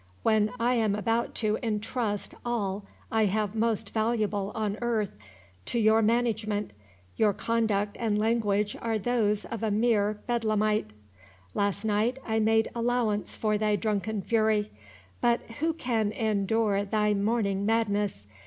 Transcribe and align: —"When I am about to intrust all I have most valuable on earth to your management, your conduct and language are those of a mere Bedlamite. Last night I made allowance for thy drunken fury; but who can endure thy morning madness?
—"When 0.23 0.49
I 0.59 0.73
am 0.73 0.95
about 0.95 1.35
to 1.35 1.59
intrust 1.61 2.33
all 2.43 2.85
I 3.11 3.25
have 3.25 3.53
most 3.53 3.91
valuable 3.91 4.51
on 4.55 4.79
earth 4.81 5.11
to 5.67 5.77
your 5.79 6.01
management, 6.01 6.71
your 7.17 7.33
conduct 7.33 7.97
and 7.99 8.17
language 8.17 8.75
are 8.81 8.97
those 8.97 9.45
of 9.45 9.61
a 9.61 9.69
mere 9.69 10.19
Bedlamite. 10.27 10.89
Last 11.53 11.85
night 11.85 12.17
I 12.25 12.39
made 12.39 12.71
allowance 12.73 13.35
for 13.35 13.59
thy 13.59 13.75
drunken 13.75 14.23
fury; 14.23 14.71
but 15.21 15.41
who 15.59 15.71
can 15.71 16.11
endure 16.13 16.83
thy 16.83 17.13
morning 17.13 17.63
madness? 17.67 18.25